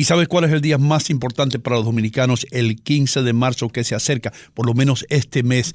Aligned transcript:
¿Y 0.00 0.04
sabes 0.04 0.28
cuál 0.28 0.44
es 0.44 0.52
el 0.52 0.60
día 0.60 0.78
más 0.78 1.10
importante 1.10 1.58
para 1.58 1.74
los 1.74 1.84
dominicanos? 1.84 2.46
El 2.52 2.76
15 2.80 3.24
de 3.24 3.32
marzo 3.32 3.68
que 3.68 3.82
se 3.82 3.96
acerca, 3.96 4.32
por 4.54 4.64
lo 4.64 4.72
menos 4.72 5.04
este 5.10 5.42
mes. 5.42 5.74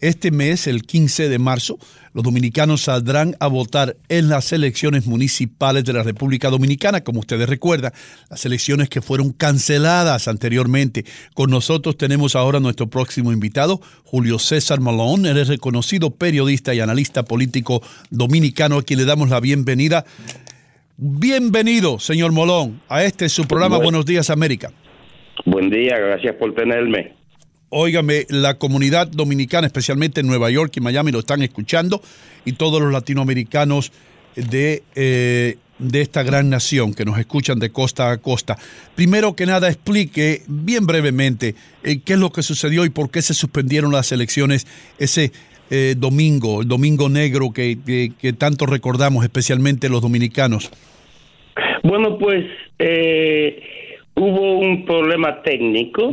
Este 0.00 0.32
mes, 0.32 0.66
el 0.66 0.82
15 0.82 1.28
de 1.28 1.38
marzo, 1.38 1.78
los 2.12 2.24
dominicanos 2.24 2.80
saldrán 2.82 3.36
a 3.38 3.46
votar 3.46 3.96
en 4.08 4.28
las 4.28 4.52
elecciones 4.52 5.06
municipales 5.06 5.84
de 5.84 5.92
la 5.92 6.02
República 6.02 6.50
Dominicana, 6.50 7.04
como 7.04 7.20
ustedes 7.20 7.48
recuerdan, 7.48 7.92
las 8.28 8.44
elecciones 8.44 8.88
que 8.88 9.02
fueron 9.02 9.30
canceladas 9.30 10.26
anteriormente. 10.26 11.04
Con 11.34 11.50
nosotros 11.50 11.96
tenemos 11.96 12.34
ahora 12.34 12.58
nuestro 12.58 12.88
próximo 12.88 13.30
invitado, 13.30 13.80
Julio 14.02 14.40
César 14.40 14.80
Malone. 14.80 15.30
Él 15.30 15.46
reconocido 15.46 16.10
periodista 16.10 16.74
y 16.74 16.80
analista 16.80 17.22
político 17.22 17.82
dominicano, 18.10 18.78
a 18.78 18.82
quien 18.82 18.98
le 18.98 19.04
damos 19.04 19.30
la 19.30 19.38
bienvenida. 19.38 20.04
Bienvenido, 21.02 21.98
señor 21.98 22.30
Molón, 22.30 22.82
a 22.86 23.02
este 23.02 23.30
su 23.30 23.48
programa 23.48 23.76
Bueno. 23.76 23.84
Buenos 23.84 24.04
Días 24.04 24.28
América. 24.28 24.70
Buen 25.46 25.70
día, 25.70 25.98
gracias 25.98 26.34
por 26.34 26.54
tenerme. 26.54 27.14
Óigame, 27.70 28.26
la 28.28 28.58
comunidad 28.58 29.06
dominicana, 29.06 29.66
especialmente 29.66 30.20
en 30.20 30.26
Nueva 30.26 30.50
York 30.50 30.76
y 30.76 30.82
Miami, 30.82 31.10
lo 31.10 31.20
están 31.20 31.40
escuchando 31.40 32.02
y 32.44 32.52
todos 32.52 32.82
los 32.82 32.92
latinoamericanos 32.92 33.92
de, 34.36 34.82
eh, 34.94 35.56
de 35.78 36.02
esta 36.02 36.22
gran 36.22 36.50
nación 36.50 36.92
que 36.92 37.06
nos 37.06 37.18
escuchan 37.18 37.58
de 37.58 37.70
costa 37.70 38.10
a 38.10 38.18
costa. 38.18 38.58
Primero 38.94 39.34
que 39.34 39.46
nada, 39.46 39.68
explique 39.68 40.42
bien 40.48 40.84
brevemente 40.84 41.54
eh, 41.82 42.00
qué 42.04 42.12
es 42.12 42.18
lo 42.18 42.30
que 42.30 42.42
sucedió 42.42 42.84
y 42.84 42.90
por 42.90 43.10
qué 43.10 43.22
se 43.22 43.32
suspendieron 43.32 43.90
las 43.90 44.12
elecciones 44.12 44.66
ese 44.98 45.32
eh, 45.70 45.94
domingo, 45.96 46.62
el 46.62 46.68
domingo 46.68 47.08
negro 47.08 47.52
que, 47.52 47.78
que- 47.86 48.12
que 48.20 48.32
tanto 48.32 48.66
recordamos, 48.66 49.24
especialmente 49.24 49.88
los 49.88 50.02
dominicanos. 50.02 50.70
Bueno, 51.82 52.18
pues 52.18 52.44
eh, 52.78 53.62
hubo 54.14 54.58
un 54.58 54.84
problema 54.84 55.42
técnico, 55.42 56.10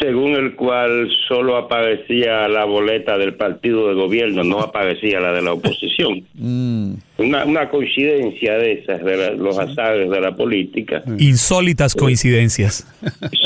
según 0.00 0.32
el 0.34 0.54
cual 0.54 1.10
solo 1.28 1.56
aparecía 1.58 2.48
la 2.48 2.64
boleta 2.64 3.18
del 3.18 3.34
partido 3.34 3.88
de 3.88 3.94
gobierno, 3.94 4.42
no 4.42 4.60
aparecía 4.60 5.20
la 5.20 5.32
de 5.32 5.42
la 5.42 5.52
oposición. 5.52 6.24
Una, 7.16 7.44
una 7.44 7.68
coincidencia 7.70 8.54
de 8.54 8.72
esas, 8.72 9.04
de 9.04 9.16
la- 9.16 9.30
los 9.32 9.56
azares 9.58 10.10
de 10.10 10.20
la 10.20 10.34
política. 10.34 11.02
Insólitas 11.18 11.94
coincidencias. 11.94 12.86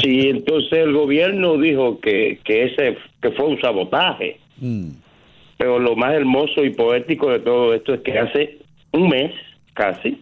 Sí, 0.03 0.29
entonces 0.31 0.73
el 0.73 0.93
gobierno 0.95 1.59
dijo 1.59 2.01
que, 2.01 2.39
que 2.45 2.65
ese 2.65 2.97
que 3.21 3.31
fue 3.33 3.47
un 3.47 3.61
sabotaje. 3.61 4.39
Pero 5.57 5.79
lo 5.79 5.97
más 5.97 6.15
hermoso 6.15 6.65
y 6.65 6.71
poético 6.71 7.31
de 7.31 7.41
todo 7.41 7.75
esto 7.75 7.95
es 7.95 8.01
que 8.03 8.19
hace 8.19 8.59
un 8.93 9.09
mes 9.09 9.33
casi, 9.75 10.21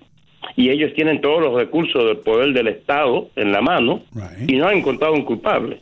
y 0.57 0.71
ellos 0.71 0.93
tienen 0.95 1.21
todos 1.21 1.41
los 1.43 1.55
recursos 1.55 2.05
del 2.07 2.19
poder 2.19 2.53
del 2.55 2.69
Estado 2.69 3.29
en 3.37 3.53
la 3.53 3.61
mano, 3.61 4.03
y 4.47 4.57
no 4.57 4.69
han 4.69 4.79
encontrado 4.79 5.15
un 5.15 5.25
culpable. 5.25 5.81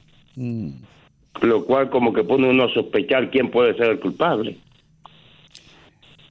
Lo 1.43 1.65
cual 1.65 1.91
como 1.91 2.13
que 2.13 2.23
pone 2.25 2.49
uno 2.49 2.65
a 2.65 2.73
sospechar 2.75 3.31
quién 3.31 3.51
puede 3.51 3.75
ser 3.77 3.91
el 3.91 4.01
culpable. 4.01 4.57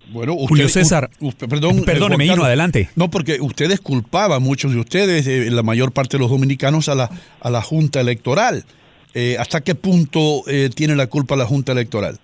Bueno, 0.10 0.34
usted- 0.34 0.48
Julio 0.50 0.70
César, 0.70 1.10
u- 1.22 1.30
u- 1.30 1.32
perdón, 1.48 1.84
perdóneme, 1.86 2.26
eh, 2.26 2.28
Juan 2.28 2.38
Hino, 2.40 2.46
adelante. 2.46 2.90
No, 2.96 3.10
porque 3.10 3.40
ustedes 3.40 3.80
culpaban, 3.80 4.44
muchos 4.44 4.74
de 4.74 4.80
ustedes, 4.80 5.26
eh, 5.28 5.50
la 5.50 5.64
mayor 5.64 5.92
parte 5.94 6.18
de 6.18 6.22
los 6.22 6.30
dominicanos, 6.30 6.90
a 6.90 6.96
la, 6.96 7.10
a 7.40 7.50
la 7.50 7.62
Junta 7.62 8.02
Electoral. 8.02 8.64
Eh, 9.14 9.36
¿Hasta 9.40 9.62
qué 9.62 9.76
punto 9.76 10.42
eh, 10.48 10.70
tiene 10.76 10.96
la 10.96 11.08
culpa 11.08 11.36
la 11.36 11.46
Junta 11.46 11.72
Electoral? 11.72 12.18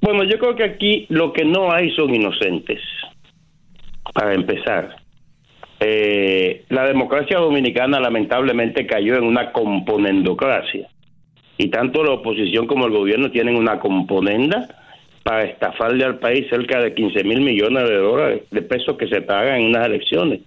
Bueno, 0.00 0.24
yo 0.24 0.38
creo 0.38 0.56
que 0.56 0.64
aquí 0.64 1.06
lo 1.08 1.32
que 1.32 1.44
no 1.44 1.72
hay 1.72 1.90
son 1.94 2.14
inocentes, 2.14 2.80
para 4.12 4.34
empezar. 4.34 4.96
Eh, 5.80 6.64
la 6.68 6.86
democracia 6.86 7.38
dominicana 7.38 8.00
lamentablemente 8.00 8.86
cayó 8.86 9.16
en 9.16 9.24
una 9.24 9.52
componendocracia. 9.52 10.88
Y 11.58 11.68
tanto 11.68 12.04
la 12.04 12.12
oposición 12.12 12.66
como 12.66 12.86
el 12.86 12.92
gobierno 12.92 13.30
tienen 13.30 13.56
una 13.56 13.78
componenda 13.78 14.68
para 15.22 15.44
estafarle 15.44 16.04
al 16.04 16.18
país 16.18 16.46
cerca 16.50 16.80
de 16.80 16.94
15 16.94 17.24
mil 17.24 17.40
millones 17.40 17.88
de 17.88 17.96
dólares 17.96 18.42
de 18.50 18.62
pesos 18.62 18.96
que 18.96 19.08
se 19.08 19.22
pagan 19.22 19.60
en 19.60 19.66
unas 19.66 19.86
elecciones. 19.86 20.40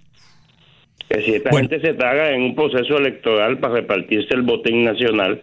Es 1.10 1.16
decir, 1.18 1.34
esta 1.36 1.56
gente 1.56 1.80
se 1.80 1.94
traga 1.94 2.30
en 2.30 2.42
un 2.42 2.54
proceso 2.54 2.96
electoral 2.96 3.58
para 3.58 3.74
repartirse 3.74 4.32
el 4.32 4.42
botín 4.42 4.84
nacional, 4.84 5.42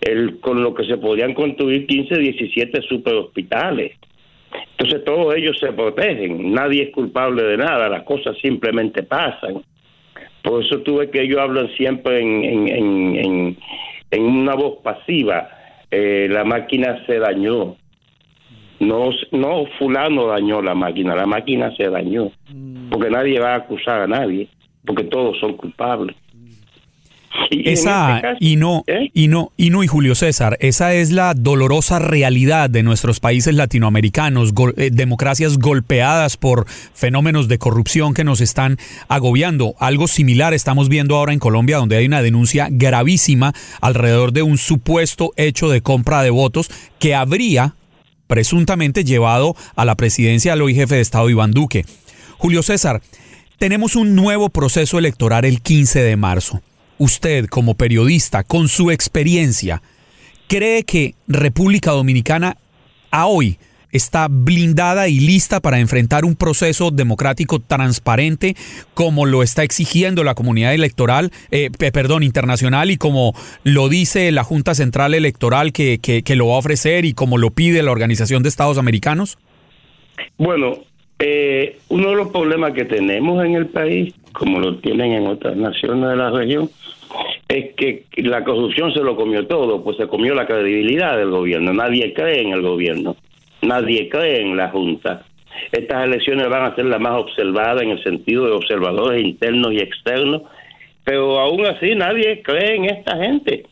el, 0.00 0.38
con 0.38 0.62
lo 0.62 0.72
que 0.72 0.84
se 0.84 0.98
podían 0.98 1.34
construir 1.34 1.86
15, 1.86 2.16
17 2.16 2.80
superhospitales. 2.82 3.96
Entonces 4.78 5.04
todos 5.04 5.34
ellos 5.34 5.58
se 5.58 5.72
protegen, 5.72 6.52
nadie 6.52 6.84
es 6.84 6.90
culpable 6.90 7.42
de 7.42 7.56
nada, 7.56 7.88
las 7.88 8.04
cosas 8.04 8.38
simplemente 8.40 9.02
pasan. 9.02 9.62
Por 10.44 10.64
eso 10.64 10.78
tuve 10.82 11.10
que 11.10 11.22
ellos 11.22 11.40
hablan 11.40 11.68
siempre 11.76 12.20
en, 12.20 12.44
en, 12.44 12.68
en, 12.68 13.16
en, 13.16 13.58
en 14.12 14.22
una 14.22 14.54
voz 14.54 14.78
pasiva. 14.82 15.50
Eh, 15.90 16.28
la 16.30 16.44
máquina 16.44 17.04
se 17.06 17.18
dañó. 17.18 17.76
No, 18.78 19.10
no 19.32 19.66
fulano 19.76 20.28
dañó 20.28 20.62
la 20.62 20.74
máquina, 20.74 21.16
la 21.16 21.26
máquina 21.26 21.74
se 21.76 21.90
dañó. 21.90 22.30
Porque 22.90 23.10
nadie 23.10 23.40
va 23.40 23.54
a 23.54 23.56
acusar 23.56 24.02
a 24.02 24.06
nadie, 24.06 24.48
porque 24.86 25.04
todos 25.04 25.38
son 25.40 25.56
culpables. 25.56 26.16
Y 27.48 27.68
Esa, 27.70 28.16
este 28.16 28.22
caso- 28.22 28.36
y 28.40 28.56
no, 28.56 28.84
y 29.14 29.28
no, 29.28 29.52
y 29.56 29.70
no, 29.70 29.84
y 29.84 29.86
Julio 29.86 30.16
César, 30.16 30.56
esa 30.60 30.94
es 30.94 31.12
la 31.12 31.32
dolorosa 31.34 32.00
realidad 32.00 32.68
de 32.68 32.82
nuestros 32.82 33.20
países 33.20 33.54
latinoamericanos, 33.54 34.52
gol- 34.52 34.74
eh, 34.76 34.90
democracias 34.92 35.56
golpeadas 35.58 36.36
por 36.36 36.66
fenómenos 36.68 37.46
de 37.46 37.58
corrupción 37.58 38.14
que 38.14 38.24
nos 38.24 38.40
están 38.40 38.78
agobiando. 39.06 39.74
Algo 39.78 40.08
similar 40.08 40.54
estamos 40.54 40.88
viendo 40.88 41.16
ahora 41.16 41.32
en 41.32 41.38
Colombia, 41.38 41.76
donde 41.76 41.96
hay 41.96 42.06
una 42.06 42.20
denuncia 42.20 42.66
gravísima 42.68 43.52
alrededor 43.80 44.32
de 44.32 44.42
un 44.42 44.58
supuesto 44.58 45.30
hecho 45.36 45.68
de 45.70 45.82
compra 45.82 46.22
de 46.22 46.30
votos 46.30 46.68
que 46.98 47.14
habría 47.14 47.74
presuntamente 48.26 49.04
llevado 49.04 49.54
a 49.76 49.84
la 49.84 49.94
presidencia 49.94 50.52
al 50.52 50.62
hoy 50.62 50.74
jefe 50.74 50.96
de 50.96 51.00
Estado 51.00 51.30
Iván 51.30 51.52
Duque. 51.52 51.84
Julio 52.38 52.62
César, 52.62 53.02
tenemos 53.60 53.94
un 53.94 54.16
nuevo 54.16 54.48
proceso 54.48 54.98
electoral 54.98 55.44
el 55.44 55.60
15 55.60 56.02
de 56.02 56.16
marzo. 56.16 56.62
Usted, 56.96 57.44
como 57.44 57.74
periodista, 57.74 58.42
con 58.42 58.68
su 58.68 58.90
experiencia, 58.90 59.82
¿cree 60.48 60.82
que 60.82 61.14
República 61.28 61.90
Dominicana 61.90 62.56
a 63.10 63.26
hoy 63.26 63.58
está 63.92 64.28
blindada 64.30 65.08
y 65.08 65.20
lista 65.20 65.60
para 65.60 65.78
enfrentar 65.78 66.24
un 66.24 66.36
proceso 66.36 66.90
democrático 66.90 67.58
transparente 67.58 68.56
como 68.94 69.26
lo 69.26 69.42
está 69.42 69.62
exigiendo 69.62 70.24
la 70.24 70.34
comunidad 70.34 70.72
electoral, 70.72 71.30
eh, 71.50 71.68
perdón, 71.92 72.22
internacional 72.22 72.90
y 72.90 72.96
como 72.96 73.34
lo 73.62 73.90
dice 73.90 74.32
la 74.32 74.42
Junta 74.42 74.74
Central 74.74 75.12
Electoral 75.12 75.74
que, 75.74 75.98
que, 75.98 76.36
lo 76.36 76.46
va 76.46 76.54
a 76.54 76.58
ofrecer 76.58 77.04
y 77.04 77.12
como 77.12 77.36
lo 77.36 77.50
pide 77.50 77.82
la 77.82 77.90
Organización 77.90 78.42
de 78.42 78.48
Estados 78.48 78.78
Americanos? 78.78 79.36
Bueno, 80.38 80.72
eh, 81.20 81.78
uno 81.88 82.10
de 82.10 82.16
los 82.16 82.28
problemas 82.28 82.72
que 82.72 82.84
tenemos 82.84 83.44
en 83.44 83.54
el 83.54 83.66
país, 83.66 84.14
como 84.32 84.58
lo 84.58 84.78
tienen 84.78 85.12
en 85.12 85.26
otras 85.26 85.56
naciones 85.56 86.08
de 86.08 86.16
la 86.16 86.30
región, 86.30 86.70
es 87.48 87.74
que 87.74 88.04
la 88.16 88.44
corrupción 88.44 88.92
se 88.92 89.00
lo 89.00 89.16
comió 89.16 89.46
todo, 89.46 89.82
pues 89.82 89.96
se 89.96 90.06
comió 90.06 90.34
la 90.34 90.46
credibilidad 90.46 91.16
del 91.16 91.30
gobierno. 91.30 91.72
Nadie 91.72 92.14
cree 92.14 92.42
en 92.42 92.52
el 92.52 92.62
gobierno. 92.62 93.16
Nadie 93.62 94.08
cree 94.08 94.40
en 94.40 94.56
la 94.56 94.70
Junta. 94.70 95.24
Estas 95.72 96.04
elecciones 96.04 96.48
van 96.48 96.64
a 96.64 96.74
ser 96.74 96.86
las 96.86 97.00
más 97.00 97.20
observadas 97.20 97.82
en 97.82 97.90
el 97.90 98.02
sentido 98.02 98.46
de 98.46 98.52
observadores 98.52 99.22
internos 99.22 99.72
y 99.72 99.78
externos, 99.78 100.42
pero 101.04 101.38
aún 101.38 101.66
así 101.66 101.94
nadie 101.94 102.42
cree 102.42 102.76
en 102.76 102.84
esta 102.86 103.16
gente. 103.16 103.64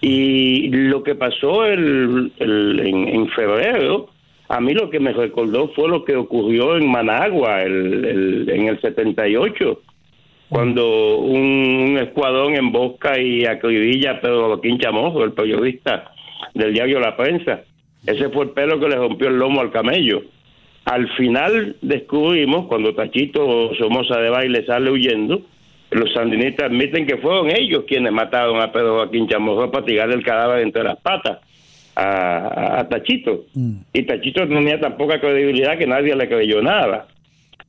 Y 0.00 0.68
lo 0.68 1.02
que 1.02 1.14
pasó 1.14 1.64
el, 1.64 2.32
en, 2.38 3.28
febrero, 3.30 4.08
a 4.52 4.60
mí 4.60 4.74
lo 4.74 4.90
que 4.90 5.00
me 5.00 5.14
recordó 5.14 5.68
fue 5.68 5.88
lo 5.88 6.04
que 6.04 6.14
ocurrió 6.14 6.76
en 6.76 6.86
Managua 6.86 7.62
el, 7.62 8.46
en 8.50 8.68
el 8.68 8.78
78, 8.82 9.80
cuando 10.50 11.16
un, 11.20 11.98
escuadrón 11.98 12.54
embosca 12.54 13.18
y 13.18 13.46
acribilla 13.46 14.10
a 14.10 14.20
Pedro 14.20 14.48
Joaquín 14.48 14.78
Chamojo, 14.78 15.24
el 15.24 15.32
periodista 15.32 16.12
del 16.52 16.74
diario 16.74 17.00
La 17.00 17.16
Prensa 17.16 17.62
ese 18.06 18.28
fue 18.28 18.44
el 18.44 18.50
pelo 18.50 18.78
que 18.78 18.88
le 18.88 18.96
rompió 18.96 19.28
el 19.28 19.38
lomo 19.38 19.62
al 19.62 19.70
camello. 19.70 20.22
Al 20.84 21.08
final 21.14 21.76
descubrimos, 21.80 22.66
cuando 22.66 22.94
Tachito 22.94 23.74
Somoza 23.76 24.20
de 24.20 24.28
baile 24.28 24.66
sale 24.66 24.90
huyendo, 24.90 25.40
los 25.92 26.12
sandinistas 26.12 26.66
admiten 26.66 27.06
que 27.06 27.16
fueron 27.16 27.50
ellos 27.50 27.84
quienes 27.86 28.12
mataron 28.12 28.60
a 28.60 28.70
Pedro 28.70 28.96
Joaquín 28.96 29.28
Chamorro 29.28 29.70
para 29.70 29.86
tirarle 29.86 30.16
el 30.16 30.24
cadáver 30.24 30.60
entre 30.60 30.82
las 30.82 30.98
patas 31.00 31.38
a, 31.96 32.86
Tachito. 32.88 33.44
Mm. 33.54 33.72
Y 33.92 34.02
Tachito 34.02 34.46
tenía 34.48 34.80
tan 34.80 34.96
poca 34.96 35.20
credibilidad 35.20 35.78
que 35.78 35.86
nadie 35.86 36.14
le 36.14 36.28
creyó 36.28 36.62
nada. 36.62 37.06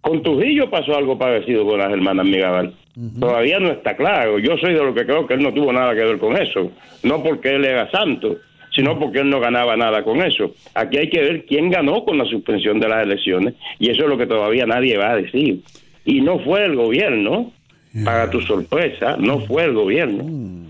Con 0.02 0.22
Trujillo 0.22 0.70
pasó 0.70 0.98
algo 0.98 1.18
parecido 1.18 1.66
con 1.66 1.80
las 1.80 1.92
hermanas 1.92 2.25
Mirabal. 2.25 2.74
Todavía 3.20 3.60
no 3.60 3.72
está 3.72 3.96
claro. 3.96 4.38
Yo 4.38 4.58
soy 4.58 4.74
de 4.74 4.84
lo 4.84 4.94
que 4.94 5.06
creo 5.06 5.25
que 5.25 5.34
él 5.34 5.42
no 5.42 5.54
tuvo 5.54 5.74
nada 5.74 5.96
que 5.96 6.04
ver 6.04 6.20
con 6.20 6.38
eso. 6.38 6.72
No 7.02 7.24
porque 7.24 7.56
él 7.56 7.66
era 7.66 7.90
santo, 7.90 8.38
sino 8.75 9.00
porque 9.00 9.20
él 9.20 9.30
no 9.30 9.40
ganaba 9.40 9.75
nada 9.78 10.04
con 10.04 10.22
eso. 10.22 10.54
Aquí 10.75 10.98
hay 10.98 11.10
que 11.10 11.22
ver 11.22 11.46
quién 11.46 11.72
ganó 11.72 12.04
con 12.04 12.18
la 12.18 12.25
suspensión 12.25 12.80
de 12.80 12.90
las 12.90 13.04
elecciones 13.04 13.56
y 13.80 13.90
eso 13.90 14.04
es 14.04 14.10
lo 14.10 14.18
que 14.18 14.28
todavía 14.28 14.66
nadie 14.66 14.98
va 14.98 15.12
a 15.12 15.16
decir. 15.16 15.62
Y 16.06 16.22
no 16.22 16.40
fue 16.40 16.66
el 16.66 16.75
gobierno, 16.75 17.52
para 18.04 18.30
tu 18.30 18.42
sorpresa, 18.42 19.18
no 19.20 19.40
fue 19.42 19.66
el 19.66 19.74
gobierno. 19.74 20.24
Mm. 20.24 20.62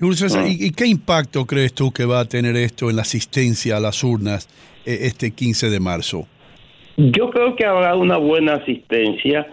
¿Y, 0.00 0.70
qué 0.72 0.86
impacto 0.86 1.44
crees 1.44 1.74
tú 1.74 1.92
que 1.92 2.06
va 2.06 2.20
a 2.20 2.24
tener 2.24 2.56
esto 2.56 2.88
en 2.88 2.96
la 2.96 3.02
asistencia 3.02 3.76
a 3.76 3.80
las 3.80 4.02
urnas 4.02 4.48
eh, 4.86 5.00
este 5.02 5.32
15 5.32 5.68
de 5.68 5.78
marzo? 5.78 6.26
Yo 6.96 7.30
creo 7.30 7.54
que 7.54 7.66
habrá 7.66 7.94
una 7.96 8.16
buena 8.16 8.54
asistencia 8.54 9.46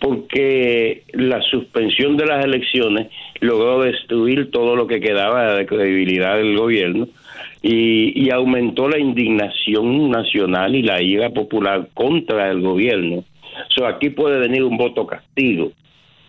porque 0.00 1.04
la 1.14 1.40
suspensión 1.42 2.18
de 2.18 2.26
las 2.26 2.44
elecciones 2.44 3.08
logró 3.40 3.80
destruir 3.80 4.50
todo 4.50 4.76
lo 4.76 4.86
que 4.86 5.00
quedaba 5.00 5.54
de 5.54 5.64
credibilidad 5.64 6.36
del 6.36 6.56
gobierno 6.56 7.08
y, 7.62 8.30
aumentó 8.30 8.88
la 8.88 8.98
indignación 8.98 10.10
nacional 10.10 10.74
y 10.74 10.82
la 10.82 11.00
ira 11.00 11.30
popular 11.30 11.88
contra 11.94 12.50
el 12.50 12.60
gobierno. 12.60 13.24
So, 13.68 13.86
aquí 13.86 14.10
puede 14.10 14.38
venir 14.38 14.64
un 14.64 14.76
voto 14.76 15.06
castigo. 15.06 15.72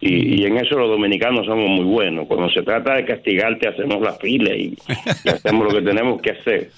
Y, 0.02 0.46
en 0.46 0.58
eso 0.58 0.78
los 0.78 0.90
dominicanos 0.90 1.46
somos 1.46 1.68
muy 1.68 1.86
buenos. 1.86 2.28
Cuando 2.28 2.50
se 2.50 2.62
trata 2.62 2.96
de 2.96 3.06
castigarte, 3.06 3.68
hacemos 3.68 4.02
la 4.02 4.14
fila 4.14 4.56
y, 4.56 4.78
hacemos 5.26 5.72
lo 5.72 5.80
que 5.80 5.86
tenemos 5.86 6.22
que 6.22 6.32
hacer. 6.32 6.70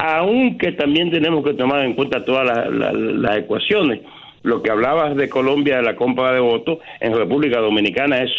Aunque 0.00 0.72
también 0.72 1.10
tenemos 1.10 1.44
que 1.44 1.54
tomar 1.54 1.84
en 1.84 1.94
cuenta 1.94 2.24
todas 2.24 2.68
las 2.70 3.38
ecuaciones. 3.38 4.00
Lo 4.42 4.62
que 4.62 4.70
hablabas 4.70 5.16
de 5.16 5.28
Colombia, 5.28 5.76
de 5.76 5.82
la 5.84 5.96
compra 5.96 6.32
de 6.32 6.40
votos, 6.40 6.78
en 7.00 7.14
República 7.14 7.60
Dominicana 7.60 8.22
es 8.22 8.30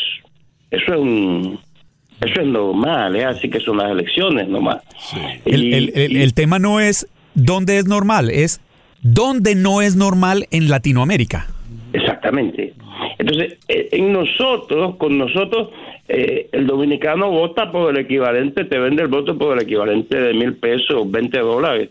eso 0.71 0.93
es 0.93 0.99
un 0.99 1.59
eso 2.21 2.41
es 2.41 2.47
normal, 2.47 3.15
¿eh? 3.15 3.25
así 3.25 3.49
que 3.49 3.59
son 3.59 3.77
las 3.77 3.91
elecciones 3.91 4.47
nomás. 4.47 4.81
el, 5.45 6.33
tema 6.33 6.59
no 6.59 6.79
es 6.79 7.07
dónde 7.33 7.77
es 7.77 7.85
normal, 7.87 8.29
es 8.29 8.61
dónde 9.01 9.55
no 9.55 9.81
es 9.81 9.95
normal 9.95 10.47
en 10.51 10.69
Latinoamérica. 10.69 11.47
Exactamente. 11.91 12.73
Entonces, 13.17 13.57
eh, 13.67 13.89
en 13.91 14.11
nosotros, 14.11 14.95
con 14.97 15.17
nosotros, 15.17 15.69
eh, 16.07 16.49
el 16.51 16.67
dominicano 16.67 17.29
vota 17.31 17.71
por 17.71 17.91
el 17.91 17.97
equivalente, 17.97 18.65
te 18.65 18.77
vende 18.77 19.03
el 19.03 19.07
voto 19.07 19.37
por 19.37 19.57
el 19.57 19.63
equivalente 19.63 20.19
de 20.19 20.33
mil 20.33 20.55
pesos, 20.55 21.09
20 21.09 21.39
dólares. 21.39 21.89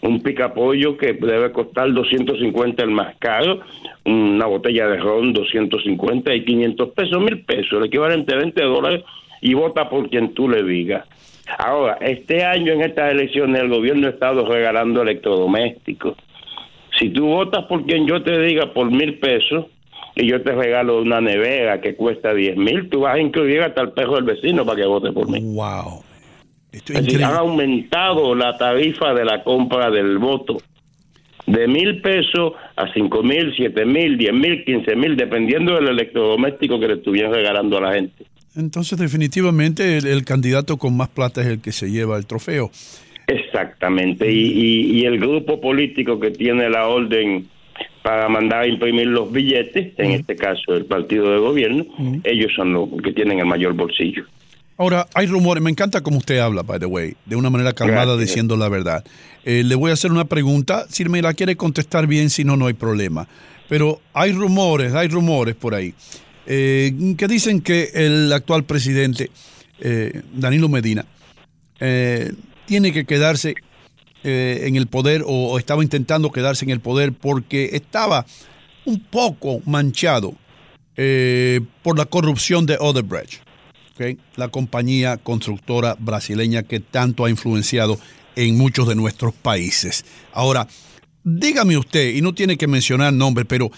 Un 0.00 0.22
picapollo 0.22 0.96
que 0.96 1.12
debe 1.12 1.50
costar 1.50 1.92
250 1.92 2.84
el 2.84 2.90
más 2.90 3.16
caro, 3.18 3.60
una 4.04 4.46
botella 4.46 4.86
de 4.86 4.96
ron 4.96 5.32
250 5.32 6.34
y 6.34 6.44
500 6.44 6.90
pesos, 6.90 7.20
mil 7.20 7.40
pesos, 7.44 7.80
el 7.80 7.86
equivalente 7.86 8.32
de 8.32 8.38
20 8.38 8.62
dólares 8.62 9.04
y 9.40 9.54
vota 9.54 9.88
por 9.88 10.08
quien 10.08 10.34
tú 10.34 10.48
le 10.48 10.62
digas. 10.62 11.04
Ahora, 11.58 11.98
este 12.00 12.44
año 12.44 12.74
en 12.74 12.82
estas 12.82 13.10
elecciones 13.10 13.60
el 13.60 13.68
gobierno 13.68 14.06
ha 14.06 14.10
estado 14.10 14.46
regalando 14.46 15.02
electrodomésticos. 15.02 16.16
Si 16.98 17.10
tú 17.10 17.26
votas 17.26 17.64
por 17.64 17.84
quien 17.84 18.06
yo 18.06 18.22
te 18.22 18.38
diga 18.40 18.72
por 18.72 18.90
mil 18.90 19.18
pesos 19.18 19.66
y 20.18 20.26
yo 20.26 20.42
te 20.42 20.52
regalo 20.52 21.00
una 21.00 21.20
nevera 21.20 21.80
que 21.80 21.94
cuesta 21.94 22.34
diez 22.34 22.56
mil, 22.56 22.88
tú 22.88 23.00
vas 23.00 23.16
a 23.16 23.20
incluir 23.20 23.62
hasta 23.62 23.82
el 23.82 23.92
perro 23.92 24.16
del 24.16 24.24
vecino 24.24 24.64
para 24.66 24.80
que 24.80 24.86
vote 24.86 25.12
por 25.12 25.30
mí. 25.30 25.40
¡Wow! 25.40 26.02
Esto 26.72 26.92
han 26.96 27.34
aumentado 27.34 28.34
la 28.34 28.58
tarifa 28.58 29.14
de 29.14 29.24
la 29.24 29.42
compra 29.42 29.90
del 29.90 30.18
voto 30.18 30.58
de 31.48 31.66
mil 31.66 32.02
pesos 32.02 32.52
a 32.76 32.92
cinco 32.92 33.22
mil, 33.22 33.54
siete 33.56 33.86
mil, 33.86 34.18
diez 34.18 34.34
mil, 34.34 34.64
quince 34.64 34.94
mil, 34.94 35.16
dependiendo 35.16 35.74
del 35.74 35.88
electrodoméstico 35.88 36.78
que 36.78 36.88
le 36.88 36.94
estuvieran 36.94 37.32
regalando 37.32 37.78
a 37.78 37.80
la 37.80 37.92
gente. 37.94 38.24
Entonces, 38.54 38.98
definitivamente, 38.98 39.98
el, 39.98 40.24
candidato 40.24 40.76
con 40.76 40.96
más 40.96 41.08
plata 41.08 41.40
es 41.40 41.46
el 41.46 41.60
que 41.60 41.72
se 41.72 41.90
lleva 41.90 42.18
el 42.18 42.26
trofeo. 42.26 42.70
Exactamente. 43.26 44.30
Y, 44.30 45.04
el 45.04 45.18
grupo 45.18 45.60
político 45.60 46.18
que 46.18 46.30
tiene 46.30 46.68
la 46.68 46.88
orden 46.88 47.46
para 48.02 48.28
mandar 48.28 48.62
a 48.62 48.66
imprimir 48.66 49.06
los 49.06 49.30
billetes, 49.30 49.92
en 49.98 50.12
este 50.12 50.36
caso 50.36 50.74
el 50.74 50.84
partido 50.86 51.30
de 51.30 51.38
gobierno, 51.38 51.84
ellos 52.24 52.52
son 52.54 52.72
los 52.72 52.88
que 53.02 53.12
tienen 53.12 53.38
el 53.38 53.46
mayor 53.46 53.74
bolsillo. 53.74 54.24
Ahora, 54.76 55.06
hay 55.14 55.26
rumores, 55.26 55.62
me 55.62 55.70
encanta 55.70 56.02
cómo 56.02 56.18
usted 56.18 56.38
habla, 56.38 56.62
by 56.62 56.78
the 56.78 56.86
way, 56.86 57.14
de 57.26 57.34
una 57.34 57.50
manera 57.50 57.72
calmada 57.72 58.16
diciendo 58.16 58.56
la 58.56 58.68
verdad. 58.68 59.04
Eh, 59.44 59.64
le 59.64 59.74
voy 59.74 59.90
a 59.90 59.94
hacer 59.94 60.12
una 60.12 60.26
pregunta, 60.26 60.86
si 60.88 61.04
me 61.04 61.20
la 61.20 61.34
quiere 61.34 61.56
contestar 61.56 62.06
bien, 62.06 62.30
si 62.30 62.44
no, 62.44 62.56
no 62.56 62.66
hay 62.66 62.74
problema. 62.74 63.26
Pero 63.68 64.00
hay 64.14 64.32
rumores, 64.32 64.94
hay 64.94 65.08
rumores 65.08 65.56
por 65.56 65.74
ahí 65.74 65.94
eh, 66.50 67.14
que 67.18 67.28
dicen 67.28 67.60
que 67.60 67.90
el 67.92 68.32
actual 68.32 68.64
presidente, 68.64 69.30
eh, 69.80 70.22
Danilo 70.32 70.70
Medina, 70.70 71.04
eh, 71.78 72.32
tiene 72.64 72.90
que 72.90 73.04
quedarse 73.04 73.54
en 74.22 74.76
el 74.76 74.86
poder 74.86 75.22
o, 75.26 75.58
estaba 75.58 75.82
intentando 75.82 76.32
quedarse 76.32 76.64
en 76.64 76.70
el 76.70 76.80
poder 76.80 77.12
porque 77.12 77.70
estaba 77.72 78.26
un 78.84 79.00
poco 79.00 79.60
manchado 79.64 80.34
por 81.82 81.96
la 81.96 82.06
corrupción 82.06 82.66
de 82.66 82.76
Odebrecht, 82.80 83.42
la 84.34 84.48
compañía 84.48 85.16
constructora 85.16 85.96
brasileña 85.98 86.64
que 86.64 86.80
tanto 86.80 87.24
ha 87.24 87.30
influenciado 87.30 87.98
en 88.34 88.56
muchos 88.56 88.88
de 88.88 88.96
nuestros 88.96 89.32
países. 89.34 90.04
Ahora, 90.32 90.66
dígame 91.22 91.76
usted, 91.76 92.14
y 92.14 92.20
no 92.20 92.34
tiene 92.34 92.56
que 92.56 92.66
mencionar 92.66 93.12
nombres, 93.12 93.46
pero 93.48 93.70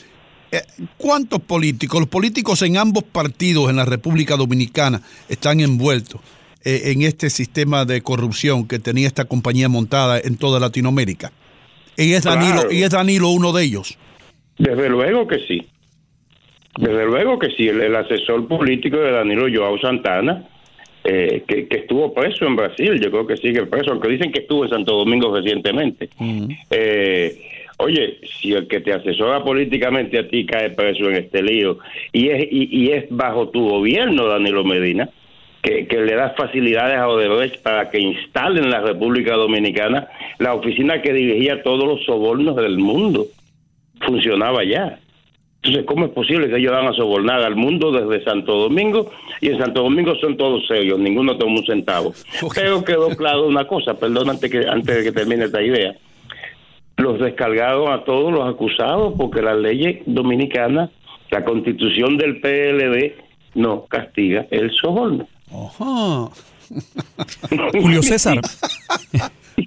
eh, 0.53 0.63
¿Cuántos 0.97 1.41
políticos, 1.41 2.01
los 2.01 2.09
políticos 2.09 2.63
en 2.63 2.77
ambos 2.77 3.05
partidos 3.05 3.71
en 3.71 3.77
la 3.77 3.85
República 3.85 4.37
Dominicana 4.37 5.01
están 5.29 5.61
envueltos 5.61 6.21
eh, 6.65 6.93
en 6.93 7.03
este 7.03 7.31
sistema 7.31 7.85
de 7.85 8.03
corrupción 8.03 8.67
que 8.67 8.79
tenía 8.79 9.07
esta 9.07 9.25
compañía 9.25 9.69
montada 9.69 10.21
en 10.21 10.37
toda 10.37 10.61
Latinoamérica? 10.61 11.33
¿Y 11.97 12.13
es, 12.13 12.25
Danilo, 12.25 12.71
¿Y 12.71 12.83
es 12.83 12.91
Danilo 12.91 13.29
uno 13.29 13.53
de 13.53 13.65
ellos? 13.65 13.99
Desde 14.59 14.89
luego 14.89 15.27
que 15.27 15.39
sí. 15.47 15.67
Desde 16.79 17.05
luego 17.05 17.39
que 17.39 17.51
sí. 17.51 17.69
El, 17.69 17.95
asesor 17.95 18.47
político 18.47 18.97
de 18.97 19.11
Danilo 19.11 19.47
Joao 19.53 19.79
Santana, 19.79 20.49
eh, 21.05 21.45
que, 21.47 21.67
estuvo 21.71 22.15
preso 22.15 22.47
en 22.47 22.57
Brasil, 22.57 23.01
yo 23.01 23.11
creo 23.11 23.27
que 23.27 23.37
sigue 23.37 23.67
preso, 23.67 23.91
aunque 23.91 24.09
dicen 24.09 24.33
que 24.33 24.41
estuvo 24.41 24.65
en 24.65 24.71
Santo 24.71 24.97
Domingo 24.97 25.35
recientemente. 25.35 26.09
Oye, 27.83 28.19
si 28.41 28.53
el 28.53 28.69
que 28.69 28.81
te 28.81 28.93
asesora 28.93 29.43
políticamente 29.43 30.19
a 30.19 30.29
ti 30.29 30.45
cae 30.45 30.71
preso 30.71 31.09
en 31.09 31.17
este 31.17 31.43
lío 31.43 31.79
y 32.13 32.29
es, 32.29 32.47
y, 32.51 32.91
es 32.91 33.05
bajo 33.09 33.49
tu 33.49 33.69
gobierno, 33.69 34.27
Danilo 34.27 34.65
Medina, 34.65 35.09
que, 35.63 35.87
le 35.91 36.15
das 36.15 36.35
facilidades 36.37 36.97
a 36.97 37.09
Odebrecht 37.09 37.63
para 37.63 37.91
que 37.91 37.99
instalen 37.99 38.65
en 38.65 38.71
la 38.71 38.81
República 38.81 39.35
Dominicana 39.35 40.09
la 40.39 40.55
oficina 40.55 41.03
que 41.03 41.13
dirigía 41.13 41.63
todos 41.63 41.85
los 41.85 42.05
sobornos 42.05 42.57
del 42.57 42.79
mundo. 42.79 43.27
Funcionaba 44.01 44.65
ya. 44.65 44.99
Entonces, 45.63 45.85
¿cómo 45.85 46.07
es 46.07 46.13
posible 46.13 46.49
que 46.49 46.57
ellos 46.57 46.73
van 46.73 46.87
a 46.87 46.95
sobornar 46.95 47.43
al 47.43 47.55
mundo 47.55 47.93
desde 47.93 48.25
Santo 48.25 48.55
Domingo? 48.55 49.11
Y 49.43 49.49
en 49.49 49.59
Santo 49.59 49.83
Domingo 49.83 50.15
son 50.17 50.39
todos 50.39 50.67
serios, 50.67 50.99
ninguno 50.99 51.37
toma 51.37 51.59
un 51.61 51.67
centavo. 51.67 52.15
Pero 52.55 52.83
quedó 52.83 53.11
claro 53.15 53.47
una 53.47 53.67
cosa, 53.67 53.99
perdón 53.99 54.31
antes, 54.31 54.51
que, 54.51 54.67
antes 54.67 54.97
de 54.97 55.03
que 55.05 55.13
termine 55.13 55.45
esta 55.45 55.63
idea. 55.63 55.95
Los 56.97 57.21
descargaron 57.21 57.93
a 57.93 58.05
todos 58.05 58.33
los 58.33 58.49
acusados 58.49 59.13
porque 59.19 59.43
la 59.43 59.55
ley 59.55 60.03
dominicana, 60.07 60.91
la 61.31 61.45
constitución 61.45 62.17
del 62.17 62.41
PLD, 62.41 63.15
no 63.55 63.85
castiga 63.85 64.47
el 64.51 64.71
soborno. 64.71 65.29
Julio 67.73 68.03
César. 68.03 68.41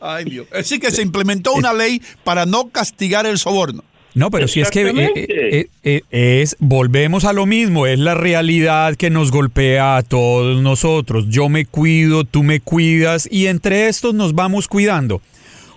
Ay, 0.02 0.26
Dios. 0.26 0.48
Decir, 0.50 0.80
que 0.80 0.92
se 0.92 1.02
implementó 1.02 1.54
una 1.54 1.74
ley 1.74 2.02
para 2.24 2.46
no 2.46 2.70
castigar 2.70 3.26
el 3.26 3.38
soborno. 3.38 3.84
No, 4.16 4.30
pero 4.30 4.48
si 4.48 4.62
es 4.62 4.70
que 4.70 4.82
eh, 4.90 5.12
eh, 5.16 5.68
eh, 5.84 6.02
es, 6.42 6.56
volvemos 6.60 7.26
a 7.26 7.34
lo 7.34 7.48
mismo, 7.48 7.88
es 7.88 7.98
la 7.98 8.14
realidad 8.14 8.96
que 8.96 9.10
nos 9.10 9.32
golpea 9.32 9.98
a 9.98 10.04
todos 10.04 10.62
nosotros. 10.62 11.26
Yo 11.30 11.50
me 11.50 11.66
cuido, 11.66 12.24
tú 12.24 12.44
me 12.44 12.60
cuidas 12.60 13.28
y 13.32 13.48
entre 13.48 13.88
estos 13.88 14.14
nos 14.14 14.36
vamos 14.36 14.68
cuidando. 14.68 15.22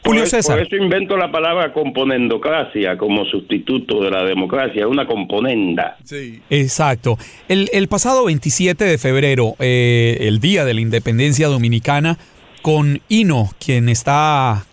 Julio 0.07 0.27
César. 0.27 0.59
Por 0.59 0.67
eso 0.67 0.77
invento 0.77 1.17
la 1.17 1.31
palabra 1.31 1.73
componendocracia 1.73 2.97
como 2.97 3.25
sustituto 3.25 4.03
de 4.03 4.11
la 4.11 4.25
democracia, 4.25 4.89
una 4.89 5.07
componenda. 5.07 5.97
Sí. 6.05 6.41
Exacto. 6.49 7.19
El, 7.49 7.69
el 7.73 7.89
pasado 7.89 8.25
27 8.25 8.85
de 8.85 8.99
febrero, 8.99 9.55
el 9.59 10.41
día 10.41 10.65
de 10.65 10.75
la 10.75 10.81
independencia 10.81 11.49
dominicana, 11.49 12.19
con 12.67 13.01
Ino, 13.09 13.51
quien 13.65 13.89
está 13.89 14.67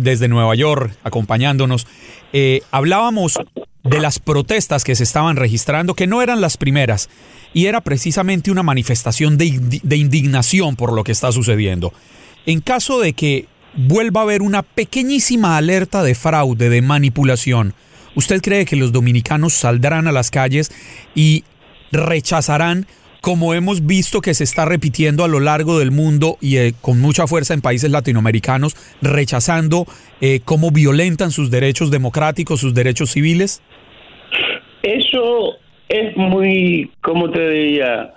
desde 0.00 0.28
Nueva 0.28 0.54
York 0.54 0.92
acompañándonos, 1.02 1.86
eh, 2.34 2.60
hablábamos 2.70 3.38
de 3.82 4.00
las 4.00 4.18
protestas 4.18 4.84
que 4.84 4.94
se 4.94 5.04
estaban 5.04 5.36
registrando, 5.36 5.94
que 5.94 6.06
no 6.06 6.20
eran 6.20 6.40
las 6.40 6.56
primeras, 6.56 7.08
y 7.52 7.66
era 7.66 7.80
precisamente 7.80 8.50
una 8.50 8.62
manifestación 8.62 9.38
de, 9.38 9.46
indignación 9.46 10.76
por 10.76 10.92
lo 10.92 11.04
que 11.04 11.12
está 11.12 11.32
sucediendo. 11.32 11.92
En 12.44 12.60
caso 12.60 13.00
de 13.00 13.12
que 13.12 13.46
vuelva 13.76 14.20
a 14.20 14.24
haber 14.24 14.42
una 14.42 14.62
pequeñísima 14.62 15.56
alerta 15.56 16.02
de 16.02 16.14
fraude, 16.14 16.68
de 16.68 16.82
manipulación, 16.82 17.74
¿usted 18.14 18.40
cree 18.40 18.64
que 18.64 18.76
los 18.76 18.92
dominicanos 18.92 19.54
saldrán 19.54 20.06
a 20.06 20.12
las 20.12 20.30
calles 20.30 20.72
y 21.14 21.44
rechazarán 21.92 22.86
como 23.24 23.54
hemos 23.54 23.86
visto 23.86 24.20
que 24.20 24.34
se 24.34 24.44
está 24.44 24.66
repitiendo 24.66 25.24
a 25.24 25.28
lo 25.28 25.40
largo 25.40 25.78
del 25.78 25.90
mundo 25.90 26.36
y 26.42 26.58
eh, 26.58 26.74
con 26.82 27.00
mucha 27.00 27.26
fuerza 27.26 27.54
en 27.54 27.62
países 27.62 27.90
latinoamericanos, 27.90 28.76
rechazando 29.00 29.86
eh, 30.20 30.40
cómo 30.44 30.70
violentan 30.70 31.30
sus 31.30 31.50
derechos 31.50 31.90
democráticos, 31.90 32.60
sus 32.60 32.74
derechos 32.74 33.12
civiles? 33.12 33.62
Eso 34.82 35.54
es 35.88 36.14
muy, 36.18 36.90
¿cómo 37.00 37.30
te 37.30 37.48
diría? 37.48 38.12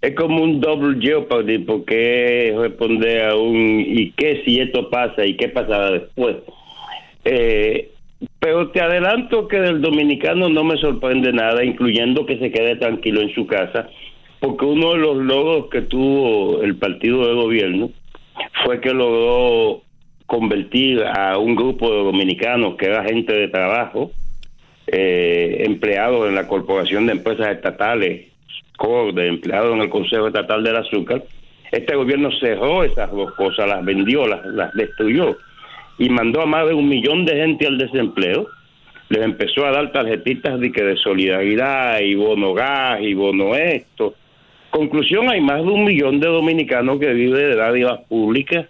Es 0.00 0.14
como 0.14 0.42
un 0.42 0.60
double 0.60 1.00
jeopardy 1.00 1.58
porque 1.58 2.54
responder 2.56 3.24
a 3.24 3.36
un 3.36 3.80
¿y 3.80 4.12
qué 4.12 4.42
si 4.44 4.60
esto 4.60 4.90
pasa 4.90 5.26
y 5.26 5.36
qué 5.36 5.48
pasará 5.48 5.90
después? 5.90 6.36
Eh, 7.24 7.90
pero 8.38 8.70
te 8.70 8.80
adelanto 8.80 9.48
que 9.48 9.60
del 9.60 9.80
dominicano 9.80 10.48
no 10.48 10.64
me 10.64 10.76
sorprende 10.76 11.32
nada, 11.32 11.64
incluyendo 11.64 12.26
que 12.26 12.38
se 12.38 12.50
quede 12.50 12.76
tranquilo 12.76 13.20
en 13.20 13.34
su 13.34 13.46
casa 13.46 13.88
porque 14.40 14.64
uno 14.64 14.92
de 14.92 14.98
los 14.98 15.16
logros 15.16 15.66
que 15.70 15.82
tuvo 15.82 16.62
el 16.62 16.76
partido 16.76 17.26
de 17.26 17.34
gobierno 17.34 17.90
fue 18.64 18.80
que 18.80 18.92
logró 18.92 19.82
convertir 20.26 21.02
a 21.04 21.38
un 21.38 21.56
grupo 21.56 21.90
de 21.90 22.04
dominicanos 22.04 22.76
que 22.76 22.86
era 22.86 23.04
gente 23.04 23.32
de 23.32 23.48
trabajo, 23.48 24.12
eh, 24.86 25.62
empleados 25.64 26.28
en 26.28 26.34
la 26.34 26.46
Corporación 26.46 27.06
de 27.06 27.12
Empresas 27.12 27.48
Estatales, 27.48 28.27
CORDE, 28.78 29.28
empleados 29.28 29.74
en 29.74 29.82
el 29.82 29.90
Consejo 29.90 30.28
Estatal 30.28 30.64
del 30.64 30.76
Azúcar. 30.76 31.22
Este 31.70 31.94
gobierno 31.94 32.30
cerró 32.40 32.82
esas 32.82 33.10
dos 33.10 33.34
cosas, 33.34 33.68
las 33.68 33.84
vendió, 33.84 34.26
las, 34.26 34.46
las 34.46 34.72
destruyó 34.72 35.36
y 35.98 36.08
mandó 36.08 36.40
a 36.40 36.46
más 36.46 36.66
de 36.66 36.72
un 36.72 36.88
millón 36.88 37.26
de 37.26 37.36
gente 37.36 37.66
al 37.66 37.76
desempleo. 37.76 38.48
Les 39.10 39.22
empezó 39.22 39.66
a 39.66 39.72
dar 39.72 39.92
tarjetitas 39.92 40.58
de, 40.58 40.72
que 40.72 40.82
de 40.82 40.96
solidaridad 40.96 42.00
y 42.00 42.14
bono 42.14 42.54
gas 42.54 43.00
y 43.02 43.12
bono 43.12 43.54
esto 43.54 44.14
Conclusión, 44.70 45.30
hay 45.30 45.40
más 45.40 45.64
de 45.64 45.70
un 45.70 45.84
millón 45.84 46.20
de 46.20 46.28
dominicanos 46.28 47.00
que 47.00 47.12
viven 47.12 47.34
de 47.34 47.56
dádivas 47.56 48.00
públicas 48.02 48.66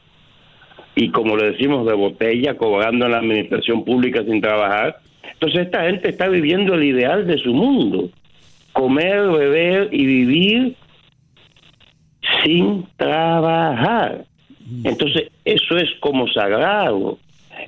y 0.94 1.10
como 1.10 1.36
le 1.36 1.52
decimos 1.52 1.86
de 1.86 1.94
botella, 1.94 2.56
cobrando 2.56 3.06
en 3.06 3.12
la 3.12 3.18
administración 3.18 3.84
pública 3.84 4.22
sin 4.24 4.40
trabajar. 4.40 4.98
Entonces 5.32 5.66
esta 5.66 5.84
gente 5.84 6.08
está 6.08 6.28
viviendo 6.28 6.74
el 6.74 6.84
ideal 6.84 7.26
de 7.26 7.38
su 7.38 7.52
mundo, 7.52 8.10
comer, 8.78 9.28
beber 9.28 9.88
y 9.92 10.06
vivir 10.06 10.76
sin 12.44 12.86
trabajar. 12.96 14.24
Entonces 14.84 15.32
eso 15.44 15.76
es 15.76 15.88
como 16.00 16.28
sagrado 16.28 17.18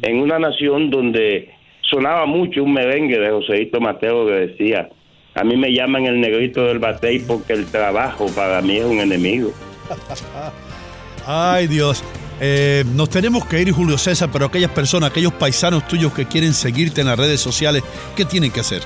en 0.02 0.18
una 0.18 0.38
nación 0.38 0.88
donde 0.90 1.50
sonaba 1.82 2.26
mucho 2.26 2.62
un 2.62 2.74
merengue 2.74 3.18
de 3.18 3.30
Joséito 3.30 3.80
Mateo 3.80 4.26
que 4.26 4.32
decía, 4.32 4.88
a 5.34 5.42
mí 5.42 5.56
me 5.56 5.72
llaman 5.72 6.06
el 6.06 6.20
negrito 6.20 6.64
del 6.64 6.78
batey 6.78 7.18
porque 7.18 7.54
el 7.54 7.66
trabajo 7.66 8.26
para 8.36 8.62
mí 8.62 8.76
es 8.76 8.84
un 8.84 9.00
enemigo. 9.00 9.50
Ay 11.26 11.66
Dios. 11.66 12.04
Eh, 12.40 12.84
nos 12.94 13.10
tenemos 13.10 13.44
que 13.46 13.60
ir, 13.60 13.72
Julio 13.72 13.98
César, 13.98 14.30
pero 14.32 14.46
aquellas 14.46 14.70
personas, 14.70 15.10
aquellos 15.10 15.32
paisanos 15.32 15.86
tuyos 15.88 16.14
que 16.14 16.26
quieren 16.26 16.54
seguirte 16.54 17.00
en 17.00 17.08
las 17.08 17.18
redes 17.18 17.40
sociales, 17.40 17.82
¿qué 18.16 18.24
tienen 18.24 18.50
que 18.50 18.60
hacer? 18.60 18.82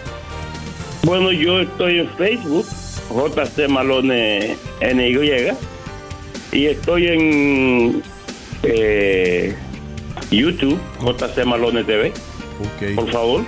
Bueno, 1.05 1.33
yo 1.33 1.61
estoy 1.61 1.99
en 1.99 2.09
Facebook, 2.17 2.67
JC 3.11 3.69
Malone 3.69 4.57
NY, 4.81 5.53
y 6.53 6.67
estoy 6.67 7.07
en 7.09 8.03
eh, 8.63 9.55
YouTube, 10.31 10.81
JC 11.01 11.45
Malone 11.45 11.85
TV. 11.85 12.13
Por 12.95 13.11
favor. 13.13 13.45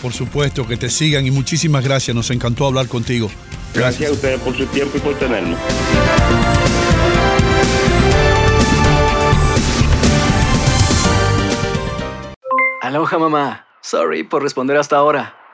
Por 0.00 0.12
supuesto, 0.12 0.64
que 0.64 0.76
te 0.76 0.88
sigan 0.88 1.26
y 1.26 1.32
muchísimas 1.32 1.82
gracias. 1.82 2.14
Nos 2.14 2.30
encantó 2.30 2.66
hablar 2.66 2.86
contigo. 2.86 3.28
Gracias, 3.74 4.08
a 4.08 4.12
ustedes 4.12 4.40
por 4.40 4.56
su 4.56 4.64
tiempo 4.66 4.96
y 4.96 5.00
por 5.00 5.14
tenernos. 5.18 5.58
Aloha 12.80 13.18
mamá. 13.18 13.66
Sorry 13.80 14.22
por 14.22 14.44
responder 14.44 14.76
hasta 14.76 14.96
ahora. 14.96 15.45